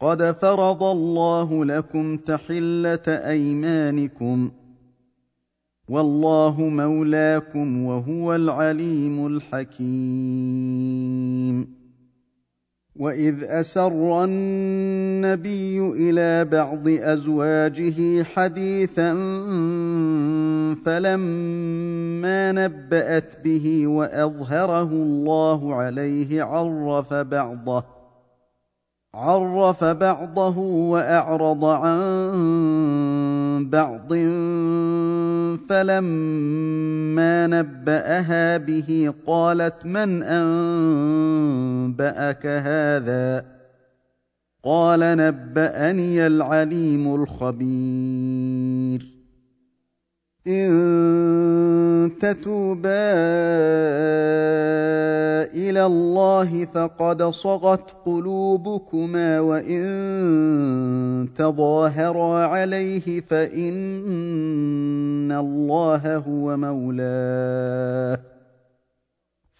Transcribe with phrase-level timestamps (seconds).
[0.00, 4.50] قد فرض الله لكم تحله ايمانكم
[5.88, 10.60] والله مولاكم وهو العليم الحكيم
[12.96, 19.14] واذ اسر النبي إلى بعض ازواجه حديثا
[20.84, 27.99] فلما نبات به واظهره الله عليه عرف بعضه
[29.14, 32.00] عرف بعضه وأعرض عن
[33.70, 34.14] بعض
[35.68, 40.22] فلما نبأها به قالت من
[41.42, 43.44] أنبأك هذا؟
[44.64, 48.59] قال نبأني العليم الخبير.
[50.50, 53.12] إن تتوبا
[55.54, 63.72] إلى الله فقد صغت قلوبكما وإن تظاهرا عليه فإن
[65.32, 68.18] الله هو مولاه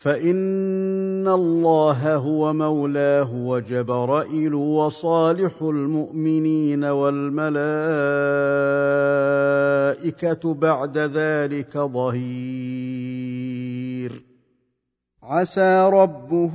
[0.00, 7.54] فإن الله هو مولاه وجبرائيل وصالح المؤمنين والملائكة
[10.54, 12.90] بعد ذلك ظهير.
[15.22, 16.54] عسى ربه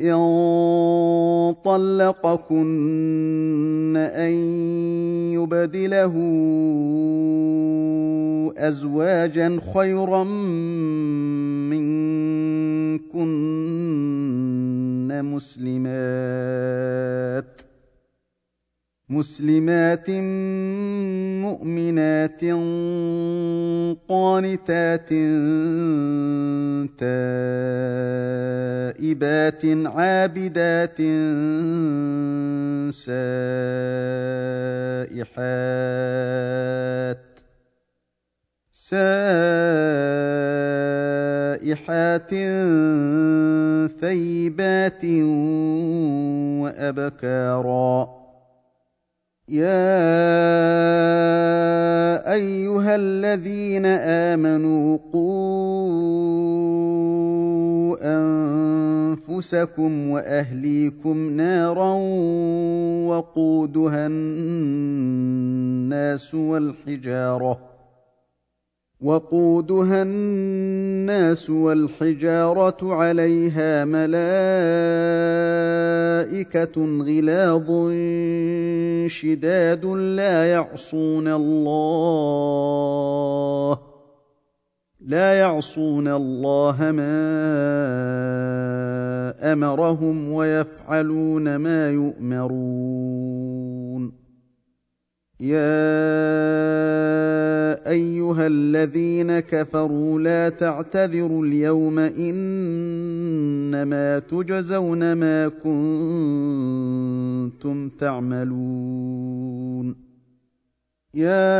[0.00, 0.20] إن
[1.64, 2.70] طلقكن
[3.96, 4.32] أن
[5.32, 6.14] يبدله
[8.60, 10.24] أزواجا خيرا
[11.70, 13.30] منكن
[15.22, 16.00] مسلمات
[19.08, 20.10] مسلمات
[21.40, 22.44] مؤمنات
[24.08, 25.10] قانتات
[29.00, 30.98] تائبات عابدات
[32.94, 33.30] سائحات
[41.74, 42.30] سائحات
[44.00, 45.04] ثيبات
[46.62, 48.08] وابكارا
[49.48, 50.00] يا
[52.32, 56.40] ايها الذين امنوا قوا
[58.02, 61.92] انفسكم واهليكم نارا
[63.08, 67.69] وقودها الناس والحجاره
[69.00, 74.20] وقودها الناس والحجارة عليها ملائكة
[77.02, 77.92] غلاظ
[79.06, 82.10] شداد لا يعصون الله
[85.00, 87.20] لا يعصون الله ما
[89.52, 93.40] أمرهم ويفعلون ما يؤمرون.
[95.40, 96.69] يا
[98.30, 102.38] أيها الذين كفروا لا تعتذروا اليوم إنما
[104.18, 105.48] تجزون ما
[107.48, 109.30] كنتم تعملون.
[111.14, 111.50] يا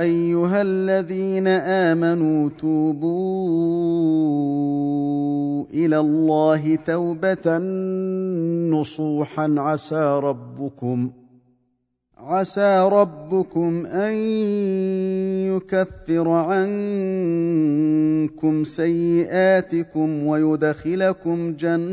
[0.00, 3.16] أيها الذين آمنوا توبوا
[5.70, 7.58] إلى الله توبة
[8.70, 11.10] نصوحا عسى ربكم
[12.26, 14.14] عسى ربكم أن
[15.46, 17.44] يكفر عنكم
[18.64, 21.86] سيئاتكم ويدخلكم جنات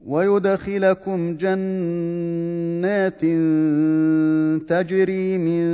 [0.00, 3.20] ويدخلكم جنات
[4.68, 5.68] تجري من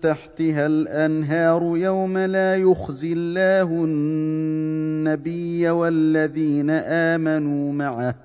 [0.00, 8.23] تحتها الأنهار يوم لا يخزي الله النبي والذين آمنوا معه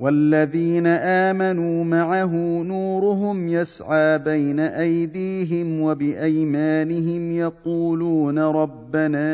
[0.00, 9.28] والذين آمنوا معه نورهم يسعى بين أيديهم وبأيمانهم يقولون ربنا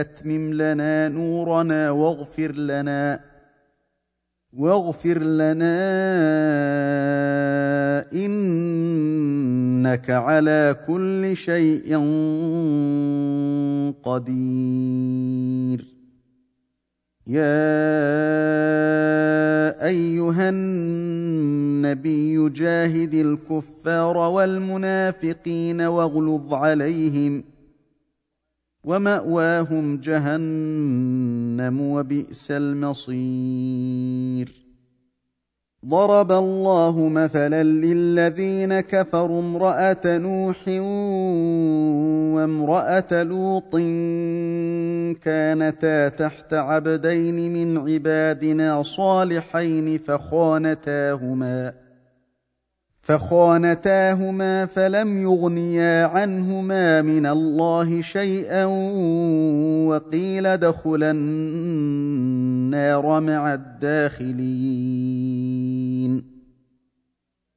[0.00, 3.20] أتمم لنا نورنا واغفر لنا
[4.52, 5.78] واغفر لنا
[8.12, 11.96] إنك على كل شيء
[14.02, 16.01] قدير.
[17.26, 17.42] يا
[19.86, 27.44] أيها النبي جاهد الكفار والمنافقين واغلظ عليهم
[28.84, 34.61] ومأواهم جهنم وبئس المصير.
[35.86, 40.68] ضرب الله مثلا للذين كفروا امرأة نوح
[42.36, 43.76] وامرأة لوط
[45.22, 51.72] كانتا تحت عبدين من عبادنا صالحين فخانتاهما
[53.00, 58.64] فخانتاهما فلم يغنيا عنهما من الله شيئا
[59.86, 61.12] وقيل ادخلا
[62.72, 65.61] النار مع الداخلين.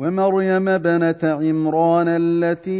[0.00, 2.72] ومريم بنت عمران التي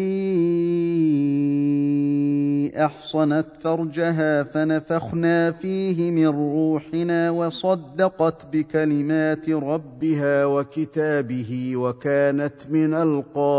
[2.85, 13.51] أحصنت فرجها فنفخنا فيه من روحنا وصدقت بكلمات ربها وكتابه وكانت من القانتين.